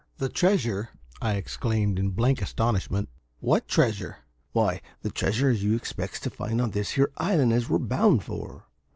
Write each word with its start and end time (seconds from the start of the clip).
"The 0.17 0.29
treasure?" 0.29 0.89
I 1.21 1.33
exclaimed 1.35 1.99
in 1.99 2.09
blank 2.09 2.41
astonishment. 2.41 3.07
"What 3.39 3.67
treasure?" 3.67 4.17
"Why, 4.51 4.81
the 5.03 5.11
treasure 5.11 5.51
as 5.51 5.61
you 5.63 5.75
expects 5.75 6.19
to 6.21 6.31
find 6.31 6.59
on 6.59 6.71
this 6.71 6.89
here 6.97 7.11
island 7.17 7.53
as 7.53 7.69
we're 7.69 7.77
bound 7.77 8.23
for. 8.23 8.65